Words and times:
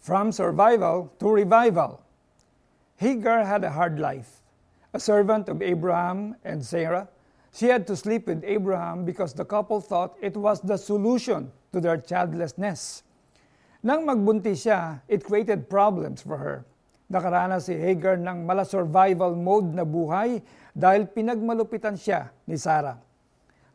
From 0.00 0.32
survival 0.32 1.12
to 1.20 1.28
revival. 1.28 2.00
Hagar 2.96 3.44
had 3.44 3.68
a 3.68 3.76
hard 3.76 4.00
life. 4.00 4.40
A 4.96 5.00
servant 5.00 5.52
of 5.52 5.60
Abraham 5.60 6.40
and 6.40 6.64
Sarah, 6.64 7.04
she 7.52 7.68
had 7.68 7.84
to 7.84 7.94
sleep 7.94 8.24
with 8.24 8.40
Abraham 8.40 9.04
because 9.04 9.36
the 9.36 9.44
couple 9.44 9.76
thought 9.76 10.16
it 10.24 10.32
was 10.40 10.64
the 10.64 10.80
solution 10.80 11.52
to 11.76 11.84
their 11.84 12.00
childlessness. 12.00 13.04
Nang 13.84 14.08
magbuntis 14.08 14.64
siya, 14.64 15.04
it 15.04 15.20
created 15.20 15.68
problems 15.68 16.24
for 16.24 16.40
her. 16.40 16.64
Nakaranas 17.12 17.68
si 17.68 17.76
Hagar 17.76 18.16
ng 18.16 18.48
mala 18.48 18.64
survival 18.64 19.36
mode 19.36 19.76
na 19.76 19.84
buhay 19.84 20.40
dahil 20.72 21.12
pinagmalupitan 21.12 22.00
siya 22.00 22.32
ni 22.48 22.56
Sarah. 22.56 22.96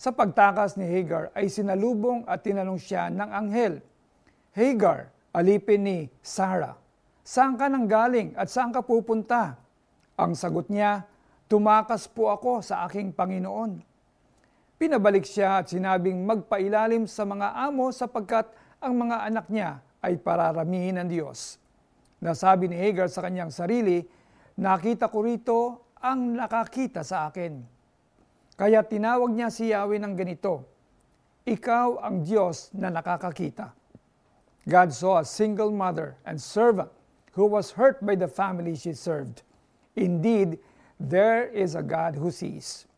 Sa 0.00 0.08
pagtakas 0.08 0.80
ni 0.80 0.88
Hagar 0.88 1.28
ay 1.36 1.52
sinalubong 1.52 2.24
at 2.24 2.40
tinanong 2.40 2.80
siya 2.80 3.12
ng 3.12 3.28
anghel, 3.28 3.84
Hagar, 4.56 5.13
alipin 5.34 5.82
ni 5.82 5.98
Sarah, 6.22 6.78
saan 7.26 7.58
ka 7.58 7.66
nang 7.66 7.90
galing 7.90 8.38
at 8.38 8.46
saan 8.46 8.70
ka 8.70 8.86
pupunta? 8.86 9.58
Ang 10.14 10.38
sagot 10.38 10.70
niya, 10.70 11.02
tumakas 11.50 12.06
po 12.06 12.30
ako 12.30 12.62
sa 12.62 12.86
aking 12.86 13.10
Panginoon. 13.10 13.82
Pinabalik 14.78 15.26
siya 15.26 15.58
at 15.58 15.74
sinabing 15.74 16.22
magpailalim 16.22 17.10
sa 17.10 17.26
mga 17.26 17.58
amo 17.58 17.90
sapagkat 17.90 18.46
ang 18.78 18.94
mga 18.94 19.26
anak 19.26 19.46
niya 19.50 19.82
ay 19.98 20.14
pararamihin 20.22 21.02
ng 21.02 21.08
Diyos. 21.10 21.58
Nasabi 22.22 22.70
ni 22.70 22.78
Hagar 22.78 23.10
sa 23.10 23.26
kanyang 23.26 23.50
sarili, 23.50 24.06
nakita 24.56 25.10
ko 25.10 25.18
rito 25.26 25.58
ang 25.98 26.38
nakakita 26.38 27.02
sa 27.02 27.26
akin 27.26 27.74
kaya 28.54 28.86
tinawag 28.86 29.34
niya 29.34 29.50
si 29.50 29.74
Yahweh 29.74 29.98
ng 29.98 30.14
ganito, 30.14 30.70
Ikaw 31.44 32.00
ang 32.00 32.22
Diyos 32.22 32.70
na 32.72 32.88
nakakakita. 32.88 33.74
God 34.64 34.96
saw 34.96 35.20
a 35.20 35.26
single 35.28 35.68
mother 35.68 36.16
and 36.24 36.40
servant 36.40 36.88
who 37.36 37.44
was 37.44 37.76
hurt 37.76 38.00
by 38.00 38.16
the 38.16 38.30
family 38.30 38.72
she 38.78 38.96
served. 38.96 39.44
Indeed, 39.92 40.56
there 40.96 41.50
is 41.52 41.76
a 41.76 41.84
God 41.84 42.16
who 42.16 42.32
sees. 42.32 42.88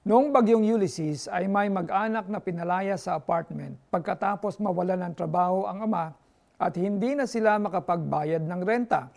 Noong 0.00 0.32
bagyong 0.32 0.64
Ulysses 0.64 1.28
ay 1.28 1.44
may 1.44 1.68
mag-anak 1.68 2.24
na 2.32 2.40
pinalaya 2.40 2.96
sa 2.96 3.20
apartment 3.20 3.76
pagkatapos 3.92 4.56
mawala 4.56 4.96
ng 4.96 5.12
trabaho 5.12 5.68
ang 5.68 5.84
ama 5.84 6.16
at 6.56 6.72
hindi 6.80 7.12
na 7.12 7.28
sila 7.28 7.60
makapagbayad 7.60 8.40
ng 8.40 8.60
renta. 8.64 9.12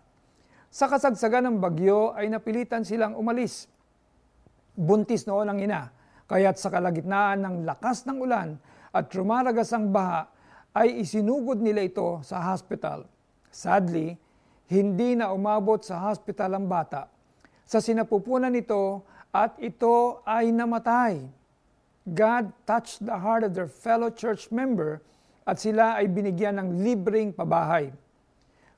Sa 0.67 0.91
kasagsagan 0.91 1.47
ng 1.47 1.57
bagyo 1.63 2.11
ay 2.11 2.27
napilitan 2.27 2.83
silang 2.83 3.15
umalis 3.15 3.71
buntis 4.73 5.29
noon 5.29 5.47
ang 5.47 5.59
ina. 5.61 5.93
Kaya't 6.25 6.57
sa 6.57 6.73
kalagitnaan 6.73 7.45
ng 7.45 7.55
lakas 7.63 8.09
ng 8.09 8.17
ulan 8.17 8.57
at 8.89 9.05
rumaragas 9.13 9.69
ang 9.71 9.93
baha, 9.93 10.32
ay 10.73 11.05
isinugod 11.05 11.61
nila 11.61 11.85
ito 11.85 12.19
sa 12.25 12.41
hospital. 12.41 13.05
Sadly, 13.53 14.17
hindi 14.65 15.13
na 15.13 15.29
umabot 15.29 15.77
sa 15.85 16.01
hospital 16.09 16.57
ang 16.57 16.65
bata. 16.65 17.05
Sa 17.69 17.77
sinapupunan 17.77 18.49
nito 18.49 19.05
at 19.29 19.53
ito 19.61 20.25
ay 20.25 20.49
namatay. 20.49 21.21
God 22.03 22.51
touched 22.67 23.05
the 23.05 23.15
heart 23.15 23.45
of 23.45 23.53
their 23.55 23.69
fellow 23.69 24.09
church 24.09 24.49
member 24.49 24.99
at 25.45 25.61
sila 25.61 26.01
ay 26.01 26.09
binigyan 26.09 26.59
ng 26.59 26.81
libreng 26.81 27.31
pabahay. 27.31 27.93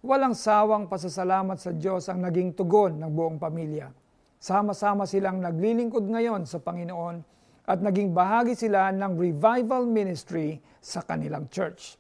Walang 0.06 0.38
sawang 0.38 0.86
pasasalamat 0.86 1.58
sa 1.58 1.74
Diyos 1.74 2.06
ang 2.12 2.22
naging 2.22 2.54
tugon 2.54 3.02
ng 3.02 3.10
buong 3.10 3.42
pamilya. 3.42 3.90
Sama-sama 4.38 5.10
silang 5.10 5.42
naglilingkod 5.42 6.06
ngayon 6.06 6.46
sa 6.46 6.62
Panginoon 6.62 7.26
at 7.66 7.82
naging 7.82 8.14
bahagi 8.14 8.54
sila 8.54 8.94
ng 8.94 9.18
revival 9.18 9.90
ministry 9.90 10.62
sa 10.78 11.02
kanilang 11.02 11.50
church. 11.50 11.98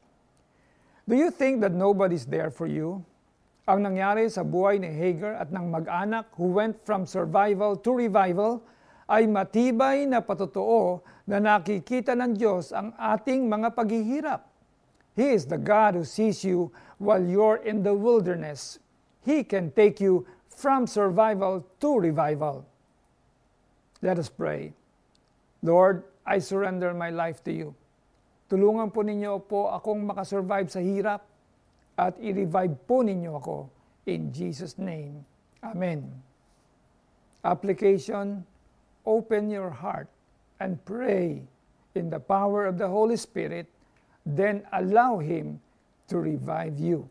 Do 1.09 1.17
you 1.17 1.29
think 1.29 1.61
that 1.61 1.73
nobody's 1.73 2.25
there 2.25 2.49
for 2.49 2.65
you? 2.65 3.01
Ang 3.65 3.81
nangyari 3.81 4.29
sa 4.29 4.45
buhay 4.45 4.77
ni 4.77 4.93
Hagar 4.93 5.41
at 5.41 5.49
ng 5.49 5.73
mag-anak 5.73 6.29
who 6.37 6.53
went 6.53 6.77
from 6.85 7.09
survival 7.09 7.73
to 7.73 7.97
revival 7.97 8.61
ay 9.09 9.25
matibay 9.25 10.05
na 10.05 10.21
patotoo 10.21 11.01
na 11.25 11.41
nakikita 11.41 12.13
ng 12.13 12.37
Diyos 12.37 12.69
ang 12.69 12.93
ating 12.97 13.49
mga 13.49 13.73
paghihirap. 13.73 14.45
He 15.17 15.33
is 15.33 15.49
the 15.49 15.57
God 15.57 15.97
who 15.97 16.05
sees 16.05 16.45
you 16.45 16.69
while 17.01 17.21
you're 17.21 17.57
in 17.65 17.81
the 17.81 17.97
wilderness. 17.97 18.77
He 19.25 19.41
can 19.41 19.73
take 19.73 19.97
you 19.97 20.29
from 20.49 20.85
survival 20.85 21.65
to 21.81 21.89
revival. 21.97 22.69
Let 24.01 24.21
us 24.21 24.29
pray. 24.29 24.77
Lord, 25.61 26.03
I 26.25 26.41
surrender 26.41 26.91
my 26.91 27.13
life 27.13 27.43
to 27.45 27.51
you. 27.53 27.69
Tulungan 28.49 28.89
po 28.93 29.01
ninyo 29.05 29.41
po 29.45 29.69
akong 29.69 30.03
makasurvive 30.05 30.69
sa 30.69 30.81
hirap 30.81 31.25
at 31.95 32.17
i-revive 32.19 32.75
po 32.85 33.01
ninyo 33.01 33.31
ako 33.37 33.57
in 34.09 34.29
Jesus' 34.33 34.77
name. 34.77 35.23
Amen. 35.65 36.09
Application, 37.45 38.45
open 39.05 39.49
your 39.49 39.69
heart 39.69 40.09
and 40.61 40.81
pray 40.85 41.45
in 41.97 42.09
the 42.09 42.21
power 42.21 42.65
of 42.65 42.77
the 42.77 42.89
Holy 42.89 43.17
Spirit, 43.17 43.69
then 44.25 44.65
allow 44.73 45.17
Him 45.17 45.61
to 46.09 46.21
revive 46.21 46.77
you 46.77 47.09